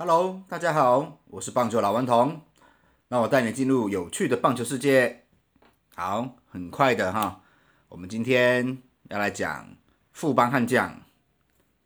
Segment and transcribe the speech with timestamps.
[0.00, 2.40] Hello，大家好，我是棒球老顽童，
[3.08, 5.24] 那我带你进入有趣的棒球世界。
[5.96, 7.42] 好，很快的哈，
[7.88, 9.74] 我们今天要来讲
[10.12, 11.02] 富邦悍将，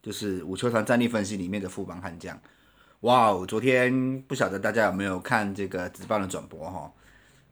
[0.02, 2.38] 就是五球团战力分析里面的富邦悍将。
[3.00, 6.92] 哇哦，昨天不晓得大家有没有看这个直棒的转播哈？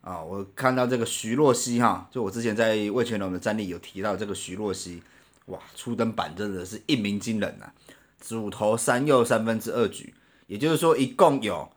[0.02, 5.02] 啊，我看到这个徐若曦哈，就我之前在魏全龙的战力有提到这个徐若曦，
[5.46, 7.72] 哇，初登板真的是一鸣惊人呐，
[8.20, 10.12] 主投三右三分之二局，
[10.50, 11.70] 也就是说一共有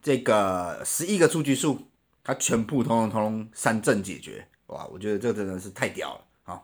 [0.00, 1.78] 这个十一个出局数，
[2.24, 6.58] 他全部通通通三振解决，哇，我觉得这真的是太屌了啊！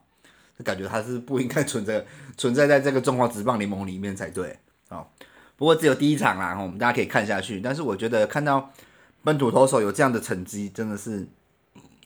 [0.58, 2.02] 就感觉他是不应该存在
[2.38, 5.06] 存在在这个中华职棒联盟里面才对啊。
[5.58, 7.60] 不过只有第一场啦，我们大家可以看下去。
[7.60, 8.72] 但是我觉得看到
[9.22, 11.28] 本土投手有这样的成绩，真的是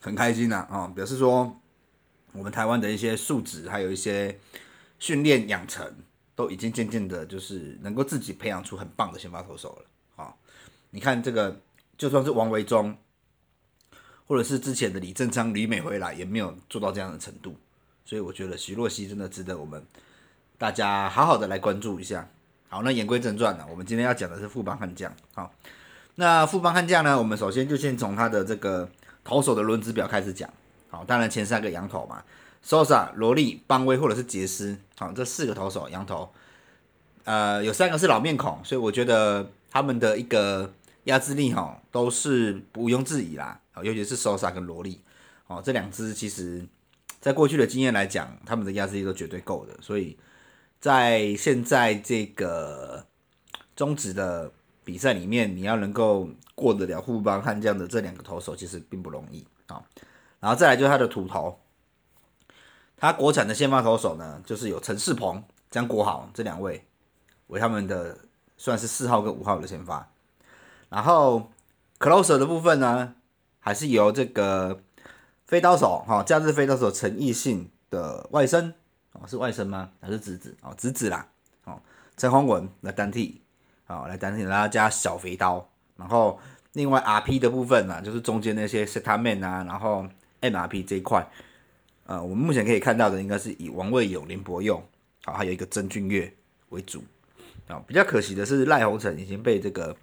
[0.00, 0.92] 很开心呐啊！
[0.96, 1.56] 表示说
[2.32, 4.40] 我们台湾的一些素质，还有一些
[4.98, 5.94] 训练养成，
[6.38, 10.32] 都已经渐渐的，就是能够自己培养出很棒的先发投手了啊！
[10.90, 11.60] 你看这个，
[11.96, 12.96] 就算是王维忠，
[14.24, 17.56] 或者是之前的李正昌、吕美回来，也没有做到这样的程度。
[18.04, 19.84] 所以我觉得徐若曦真的值得我们
[20.56, 22.30] 大家好好的来关注一下。
[22.68, 25.12] 好，那言归正传了，我们今天要讲的是富邦悍将。
[25.34, 25.52] 好，
[26.14, 28.88] 那富邦悍将呢，我们首先就先从他的这个
[29.24, 30.48] 投手的轮值表开始讲。
[30.88, 32.22] 好，当然前三个羊头嘛
[32.64, 36.30] ，Sosa、罗利、邦威或者是杰斯，好，这四个投手羊头，
[37.24, 40.72] 呃，有三个是老面孔，所以我觉得他们的一个
[41.04, 43.60] 压制力哈都是毋庸置疑啦。
[43.72, 45.00] 好，尤其是 Sosa 跟罗利，
[45.46, 46.66] 哦，这两支其实
[47.20, 50.16] 在过去的经验来讲，他们的压制力都绝对够的，所以。
[50.80, 53.04] 在现在这个
[53.74, 54.48] 中职的
[54.84, 59.82] 比赛里面，你要能够过得了富邦悍将的这两个投手，其实并不容易啊。
[60.38, 61.58] 然后再来就是他的土头，
[62.98, 66.84] 他国产的先发投手呢，就是有陈世鹏、江国豪这两位
[67.46, 68.18] 为他们的
[68.56, 70.08] 算是四号跟五号的先发。
[70.88, 71.50] 然后
[71.98, 73.14] closer 的部分呢，
[73.60, 74.80] 还是由这个
[75.46, 78.72] 飞刀手哈，假日飞刀手陈奕迅的外甥。
[79.12, 79.90] 哦，是外甥吗？
[80.00, 80.54] 还是侄子？
[80.62, 81.26] 哦，侄子啦。
[81.64, 81.80] 哦，
[82.16, 83.40] 陈宏文来代替，
[83.86, 85.66] 哦，来代替，然后加小肥刀。
[85.96, 86.38] 然后
[86.74, 90.06] 另外 R P 的部分呢，就是中间那些 Set Man 啊，然后
[90.40, 91.26] M R P 这一块，
[92.08, 94.82] 呃，我们目前可以看到的应该是以王卫勇、林伯佑，
[95.24, 96.34] 好，还有一个曾俊岳
[96.70, 97.04] 为主。
[97.68, 99.94] 啊，比较可惜的是赖鸿成已经被这个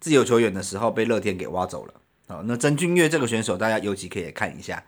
[0.00, 1.94] 自由球员的时候被乐天给挖走了。
[2.26, 4.82] 啊，那曾俊岳这个选手，大家尤其可以看一下。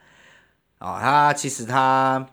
[0.79, 2.29] 啊，他其实他。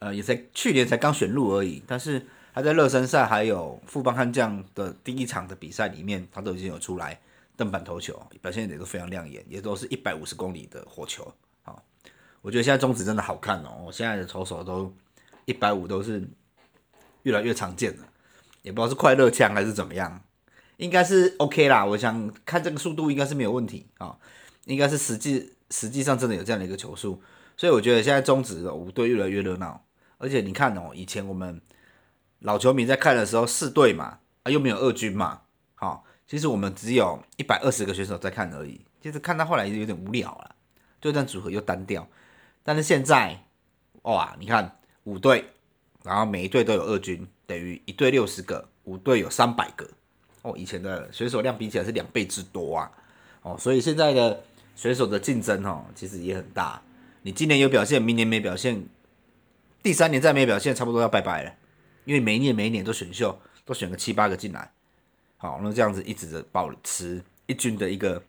[0.00, 2.24] 呃，也在去年才刚选入而已，但是
[2.54, 7.18] 他在热身赛还有富邦悍将的第一场的比赛里面，他都已经有出来
[7.56, 11.34] 登板投球，表现也都非常亮眼，也都是一百五十公里的火球。
[11.64, 11.82] 好，
[12.40, 14.94] 我觉得现在中指真的好看哦，我现在的投手都
[15.44, 16.22] 一百五都是
[17.24, 18.04] 越来越常见了，
[18.62, 20.22] 也不知道是快乐枪还是怎么样，
[20.76, 21.84] 应该是 OK 啦。
[21.84, 24.16] 我想看这个速度应该是没有问题啊，
[24.66, 27.20] 应该是实际实际上真的有这样的一个球速，
[27.56, 29.84] 所以我觉得现在中指五队越来越热闹。
[30.18, 31.60] 而且你看哦，以前我们
[32.40, 35.42] 老球迷在看的时候，四队嘛，啊又没有二军嘛，
[35.74, 40.54] 好，其实我们只有一百二十个选手在看而已，其实看到后来有点无聊了，
[41.00, 42.08] 对战组合又单调。
[42.62, 43.44] 但是现在，
[44.02, 45.44] 哇，你看五队，
[46.02, 49.88] 然后每一队都有二军，等于一队六十个，五队有三百个，
[50.42, 52.90] 哦，以前的选手量比起来是两倍之多啊，
[53.42, 54.42] 哦，所以现在的
[54.76, 56.82] 选手的竞争哦，其实也很大。
[57.22, 58.86] 你今年有表现，明年没表现。
[59.82, 61.54] 第三年再没表现，差不多要拜拜了，
[62.04, 64.70] 因为每一年每一年都选秀，都选个七八个进来，
[65.36, 68.22] 好，那这样子一直的保持一军的一个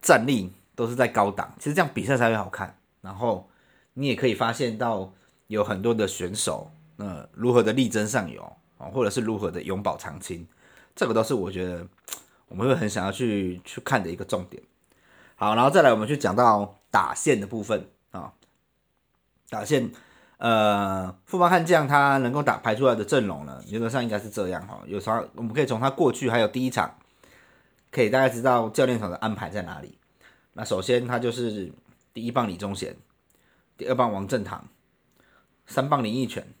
[0.00, 2.76] 战力都是在高档，其实这样比赛才会好看。
[3.00, 3.48] 然后
[3.94, 5.12] 你也可以发现到
[5.46, 8.42] 有很多的选手，那如何的力争上游
[8.78, 10.46] 啊，或者是如何的永葆长青，
[10.94, 11.86] 这个都是我觉得
[12.48, 14.62] 我们会很想要去去看的一个重点。
[15.36, 18.32] 好，然后再来我们去讲到打线的部分啊，
[19.50, 19.90] 打线。
[20.38, 24.80] 呃，富邦悍将他能够打排出来的阵容呢，原则上应该是这样哈。
[24.88, 26.98] 有啥我们可以从他过去还有第一场，
[27.92, 29.96] 可以大概知道教练团的安排在哪里。
[30.54, 31.72] 那首先他就是
[32.12, 32.96] 第一棒李宗贤，
[33.76, 34.68] 第二棒王振堂，
[35.66, 36.52] 三棒林奕泉，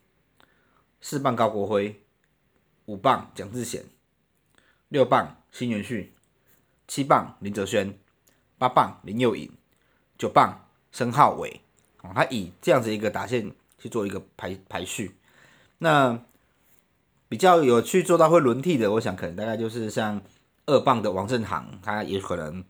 [1.00, 2.02] 四棒高国辉，
[2.86, 3.84] 五棒蒋志贤，
[4.88, 6.12] 六棒辛元旭，
[6.86, 7.98] 七棒林哲轩，
[8.58, 9.50] 八棒林佑颖，
[10.18, 11.60] 九棒申浩伟。
[12.02, 13.52] 哦，他以这样子一个打线。
[13.82, 15.16] 去做一个排排序，
[15.78, 16.20] 那
[17.28, 20.22] 比较有去做到会轮替的，我想可能大概就是像
[20.66, 22.64] 二棒的王振航，他也可能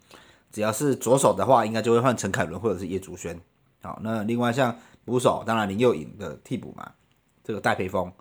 [0.51, 3.39] 只要是左手的话，应该就会换陈凯伦或者是叶竹轩。
[3.83, 6.93] 好，那另外像捕手，当然林佑颖的替补嘛，
[7.43, 8.13] 这个戴培峰。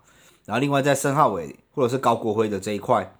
[0.44, 3.14] 然后另外在申浩伟或者是高国辉的这一块，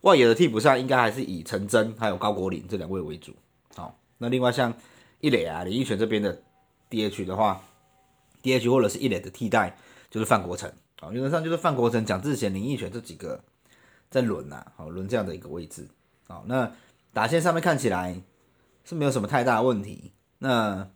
[0.00, 3.32] 外野的替补上应该还是以陈真还有高国林这两位为主。
[3.76, 4.74] 好，那另外像
[5.20, 6.42] 一垒啊，林义全这边的
[6.90, 7.62] DH 的话
[8.42, 9.76] ，DH 或者是一垒的替代
[10.10, 10.70] 就是范国成。
[11.00, 13.40] 好，原则上就是范国成、蒋志贤、林义全这几个
[14.10, 15.86] 在轮呐，好轮这样的一个位置。
[16.26, 16.72] 好，那
[17.12, 18.20] 打线上面看起来
[18.84, 20.12] 是没有什么太大的问题。
[20.38, 20.88] 那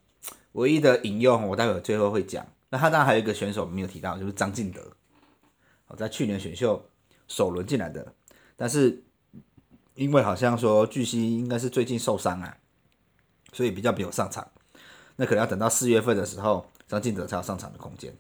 [0.52, 2.47] 唯一的引用，我待会最后会讲。
[2.70, 4.81] 那他当然还有一个选手没有提到，就是张敬德。
[5.87, 6.88] 好，在去年选秀
[7.26, 8.14] 首轮进来的，
[8.56, 9.02] 但是
[9.94, 12.56] 因为好像说巨蜥应该是最近受伤啊，
[13.52, 14.49] 所以比较没有上场。
[15.17, 18.14] 那可能要等到四月份的时候，张敬德才有上场的空间。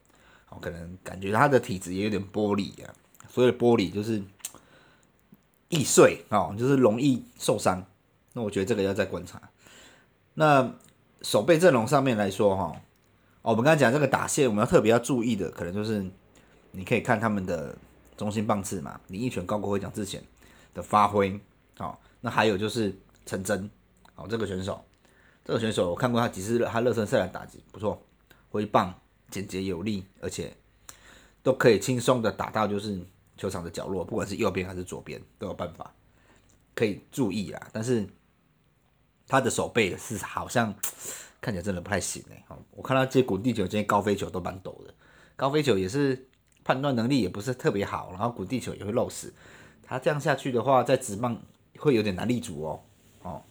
[0.46, 2.92] 好，可能感觉他的体质也有点玻璃啊，
[3.28, 4.20] 所以玻璃就是
[5.68, 7.86] 易碎哦，就是容易受伤。
[8.32, 9.40] 那我觉得这个要再观察。
[10.34, 10.74] 那
[11.22, 12.74] 守备阵容上面来说，哈，
[13.42, 16.04] 哦，我们刚才讲这个打线，我们要特别要注意的，可能就是
[16.72, 17.76] 你可以看他们的
[18.16, 20.22] 中心棒次嘛，林奕泉、高国辉、蒋志贤
[20.72, 21.38] 的发挥，
[21.76, 23.68] 好，那还有就是陈真，
[24.14, 24.82] 好，这个选手，
[25.44, 28.02] 这个选手我看过他几次，他热身赛的打击不错，
[28.50, 28.94] 挥棒
[29.28, 30.56] 简洁有力，而且
[31.42, 32.98] 都可以轻松的打到就是
[33.36, 35.92] 球场的角落，不管是右边还是左边都有办法，
[36.74, 38.08] 可以注意啦，但是。
[39.30, 40.74] 他的手背是好像
[41.40, 44.92] 看起来真的不太行哎，我看他接滚地球、接高飞球都蛮抖的，
[45.36, 46.28] 高飞球也是
[46.64, 49.32] 判断能力也不是特别好，然后滚地球也会漏死。
[49.82, 51.40] 他这样下去的话，在直棒
[51.78, 52.82] 会有点难立足哦。
[53.22, 53.42] 哦，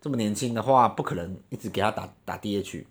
[0.00, 2.84] 这么年轻的话，不可能一直给他打打 DH，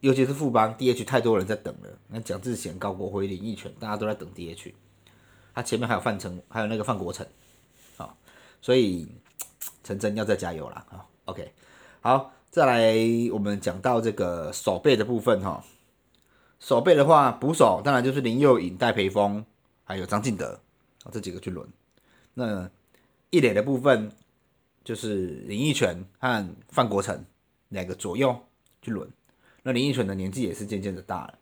[0.00, 1.98] 尤其是副帮 DH 太多人在等了。
[2.08, 4.72] 那蒋志贤、高国辉、林奕泉，大家都在等 DH，
[5.54, 7.26] 他前面还有范成，还有那个范国成，
[7.98, 8.14] 啊，
[8.60, 9.06] 所以
[9.84, 11.06] 陈真要再加油了啊。
[11.28, 11.52] OK，
[12.00, 12.96] 好，再来
[13.30, 15.62] 我们讲到这个守备的部分哈。
[16.58, 19.44] 守备的话，捕手当然就是林佑颖、戴培峰，
[19.84, 20.58] 还有张敬德，
[21.12, 21.68] 这几个去轮。
[22.32, 22.70] 那
[23.28, 24.10] 一垒的部分
[24.82, 27.22] 就是林奕泉和范国成
[27.68, 28.34] 两个左右
[28.80, 29.06] 去轮。
[29.62, 31.38] 那林奕泉的年纪也是渐渐的大了。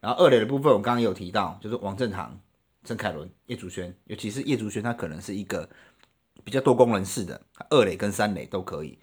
[0.00, 2.40] 然后二垒的部分，我刚刚有提到，就是王振堂、
[2.82, 5.68] 郑凯伦、叶竹轩，尤其是叶竹轩，他可能是一个
[6.42, 7.38] 比较多功能式的，
[7.68, 8.98] 二垒跟三垒都可以。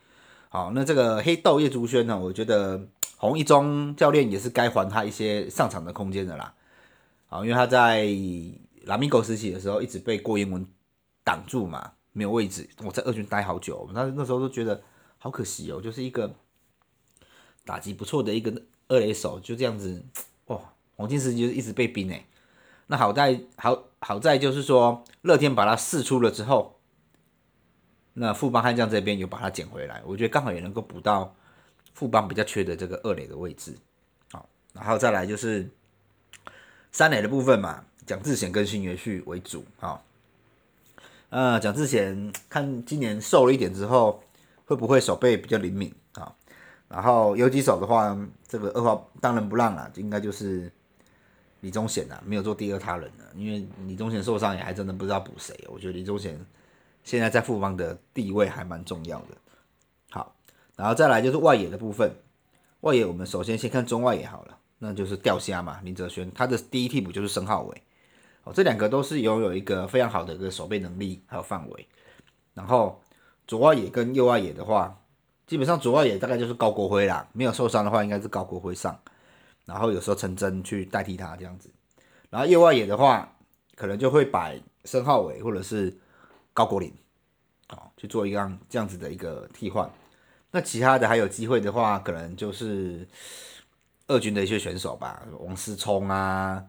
[0.55, 2.17] 好，那这个黑豆叶竹轩呢？
[2.17, 2.81] 我觉得
[3.17, 6.53] 洪一中教练也是该还他一些上场的空间的啦。
[7.27, 8.07] 好，因为他在
[8.85, 10.65] 拉米狗时期的时候一直被郭彦文
[11.25, 12.69] 挡住嘛，没有位置。
[12.85, 14.81] 我在二军待好久，那那时候都觉得
[15.17, 16.33] 好可惜哦，就是一个
[17.65, 20.05] 打击不错的一个二垒手，就这样子
[20.45, 20.57] 哇，
[20.95, 22.25] 黄金时期就一直被冰哎。
[22.87, 26.74] 那好在好好在就是说乐天把他试出了之后。
[28.17, 31.35] 那富邦悍将这边有把它捡回来，我觉得刚好也能够补到
[31.93, 33.75] 富邦比较缺的这个二垒的位置，
[34.31, 35.69] 好，然后再来就是
[36.93, 40.01] 三垒的部分嘛，蒋志贤跟新元旭为主，好，
[41.29, 44.23] 呃，蒋志贤看今年瘦了一点之后，
[44.65, 46.33] 会不会手背比较灵敏啊？
[46.87, 48.17] 然后游击手的话，
[48.47, 50.71] 这个二号当仁不让啊，应该就是
[51.59, 56.39] 李宗贤啊，没有做第二他人了，因为李宗贤受伤也还真的不知道补谁，我觉得李宗贤。
[57.05, 59.37] 现在在富邦的地位还蛮重要的，
[60.09, 60.35] 好，
[60.75, 62.11] 然后再来就是外野的部分。
[62.81, 67.83] 外野我们首先先看中外野好了，那就是钓虾嘛，林哲轩，他的第一替补就是申浩伟，
[68.43, 71.87] 哦，这两个都是拥有一个非常好的一个守备能力还有范围。
[72.55, 72.99] 然后
[73.45, 74.99] 左外野跟右外野的话，
[75.45, 78.99] 基本上左外野大概就是高国辉啦，没有受伤的话应该是高国辉上，
[79.65, 81.69] 然后有时候陈真去代替他这样子。
[82.31, 83.37] 然后右外野的话，
[83.75, 85.95] 可能就会摆申浩伟或者是。
[86.55, 86.89] 高国林，
[88.05, 89.89] 去做一样这样子的一个替换。
[90.51, 93.05] 那其他的还有机会的话，可能就是
[94.05, 96.63] 二军的一些选手吧，王思聪啊，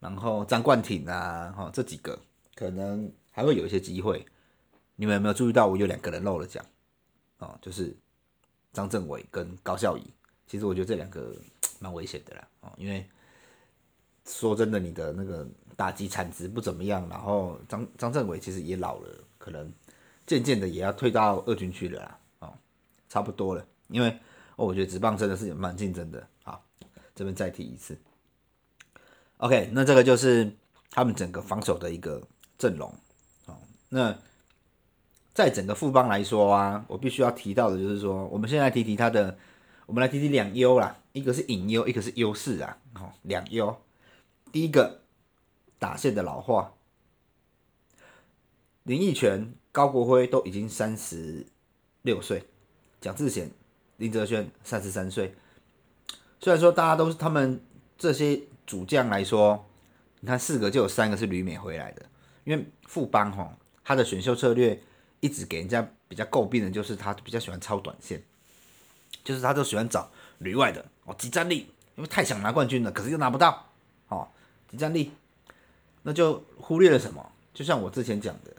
[0.00, 2.18] 然后张冠廷啊，哈，这几个
[2.54, 4.24] 可能还会有一些机会。
[4.96, 6.64] 你们有没有注意到我有两个人漏了讲？
[7.38, 7.94] 哦，就是
[8.72, 10.02] 张政伟跟高孝仪。
[10.46, 11.36] 其实我觉得这两个
[11.78, 13.06] 蛮危险的啦，哦，因为
[14.24, 19.08] 说真的，你的那个打击产值不怎么样，然后张张政伟其实也老了。
[19.38, 19.72] 可能
[20.28, 22.52] 渐渐的也要退到二军去了啦，哦，
[23.08, 24.10] 差不多了，因为
[24.56, 26.62] 哦，我觉得职棒真的是蛮竞争的，好，
[27.14, 27.98] 这边再提一次
[29.38, 30.54] ，OK，那这个就是
[30.90, 32.22] 他们整个防守的一个
[32.58, 32.92] 阵容，
[33.46, 33.56] 哦，
[33.88, 34.14] 那
[35.32, 39.38] 在整个副帮来说啊，我必须要提到的就是说，我们现在提提他的，
[39.86, 43.74] 我们来提提两优啦，一个是隐优，一个是优势啊，哦，两优，
[44.52, 45.00] 第一个
[45.78, 46.74] 打线的老化。
[48.84, 51.46] 林奕泉、高国辉都已经三十
[52.02, 52.42] 六岁，
[53.00, 53.48] 蒋志贤、
[53.98, 55.32] 林哲轩三十三岁。
[56.40, 57.64] 虽然说大家都是他们
[57.96, 59.64] 这些主将来说，
[60.18, 62.04] 你看四个就有三个是旅美回来的，
[62.42, 64.82] 因为富邦哈他的选秀策略
[65.20, 68.20] 一直给人家比较诟病的，就是他比较喜欢超短线，
[69.22, 73.64] 就是他就喜欢找旅外的哦，集战力，因为太想拿冠军了，可是又拿不到
[74.08, 74.26] 哦，
[74.68, 75.12] 集战力，
[76.02, 77.24] 那就忽略了什么？
[77.54, 78.52] 就像我之前讲的，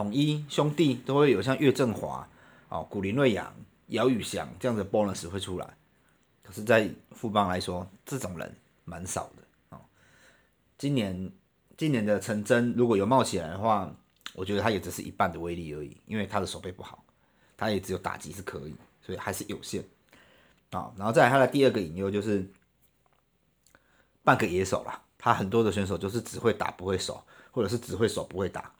[0.00, 2.26] 统一兄弟都会有像岳振华
[2.70, 3.54] 哦、古林瑞阳、
[3.88, 5.76] 姚宇翔这样的 bonus 会出来，
[6.42, 9.42] 可是，在富邦来说，这种人蛮少的
[9.76, 9.80] 哦。
[10.78, 11.30] 今年
[11.76, 13.94] 今年的陈真如果有冒起来的话，
[14.32, 17.04] 我觉得他也只是一半的威力而已，因为他的手背不好，
[17.58, 19.84] 他也只有打击是可以，所以还是有限
[20.70, 20.90] 啊。
[20.96, 22.50] 然后再来他的第二个隐忧就是
[24.24, 28.72] 半个野手啦，他很多的选手就是只会打不会守，或者是只会守不会打，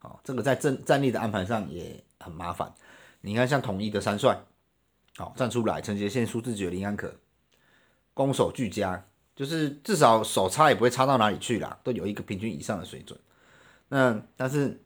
[0.00, 2.72] 哦，这个在战战力的安排上也很麻烦。
[3.20, 4.40] 你看像统一的三帅，
[5.16, 7.12] 好站出来，陈杰宪、苏志杰、林安可，
[8.14, 13.18] 攻守俱佳，就是至少手差也不会差到哪里去啦，都有一个平均以上的水准。
[13.88, 14.80] 那但是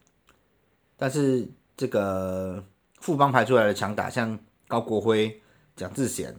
[0.97, 2.65] 但是这个
[3.01, 5.43] 富邦排出来的强打，像高国辉、
[5.77, 6.35] 蒋志贤、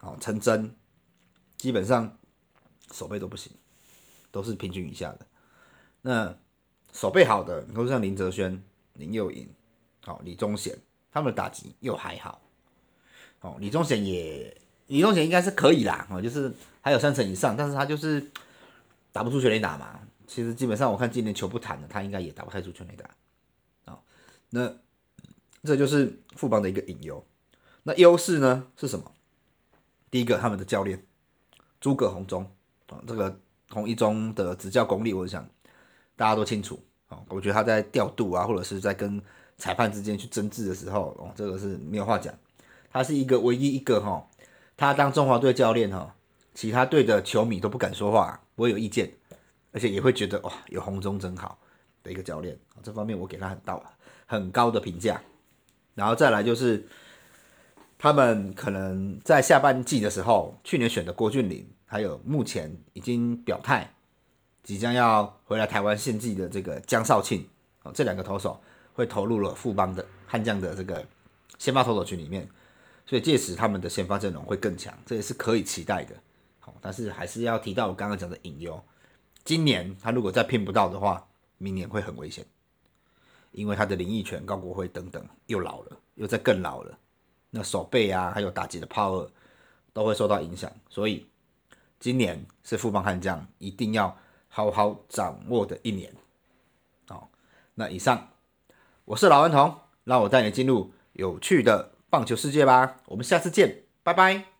[0.00, 0.74] 哦陈真，
[1.56, 2.18] 基本上
[2.90, 3.52] 手背都不行，
[4.32, 5.26] 都是平均以下的。
[6.02, 6.36] 那
[6.92, 8.62] 手背好的，你说像林哲轩、
[8.94, 9.48] 林佑颖、
[10.04, 10.76] 好李宗贤。
[11.12, 12.42] 他们的打击又还好，
[13.40, 14.54] 哦，李宗贤也，
[14.88, 16.52] 李宗贤应该是可以啦，哦，就是
[16.82, 18.30] 还有三成以上，但是他就是
[19.12, 19.98] 打不出全垒打嘛。
[20.26, 23.08] 其实基本上我看今年球不谈的，他应该也打不太出全垒打，
[23.86, 23.98] 哦，
[24.50, 24.70] 那
[25.62, 27.24] 这就是富邦的一个隐忧。
[27.84, 29.10] 那优势呢是什么？
[30.10, 31.02] 第一个，他们的教练
[31.80, 32.46] 诸葛红中，
[32.88, 33.40] 哦，这个
[33.70, 35.48] 红一中的执教功力，我想
[36.16, 39.20] 大家都清楚，哦，我觉得他在调度啊，或者是在跟
[39.58, 42.34] 裁判之间去争执的时候，哦，这个是没有话讲。
[42.90, 44.26] 他是一个唯一一个哈，
[44.76, 46.14] 他当中华队教练哈，
[46.54, 49.12] 其他队的球迷都不敢说话，不会有意见，
[49.72, 51.58] 而且也会觉得哇，有红中真好
[52.02, 52.58] 的一个教练。
[52.82, 53.82] 这方面我给他很到
[54.24, 55.20] 很高的评价。
[55.94, 56.86] 然后再来就是
[57.98, 63.90] 他们可能在下半季的时候，去年选的郭俊林，还有目前已经表态
[64.66, 67.48] 即将要回来台湾献祭的这个江少庆，
[67.84, 68.60] 哦，这两个投手。
[68.96, 71.06] 会投入了富邦的悍将的这个
[71.58, 72.48] 先发投手群里面，
[73.04, 76.16] 所以届时他们的先发阵容会更强，这也是可以期待的。
[76.60, 78.82] 好，但是还是要提到我刚刚讲的隐忧，
[79.44, 82.42] 今年他如果再拼不到的话，明年会很危险，
[83.52, 86.98] 因为他的林奕泉、高国辉等等又老了，又在更老了，
[87.50, 89.28] 那手背啊，还有打击的 power
[89.92, 91.26] 都会受到影响，所以
[92.00, 94.16] 今年是富邦悍将一定要
[94.56, 96.10] 好好掌握的一年。
[97.06, 97.28] 好，
[97.74, 98.30] 那以上。
[99.04, 102.96] 我是老顽童，让我带你进入有趣的棒球世界吧。
[103.04, 104.55] 我们下次见，拜拜。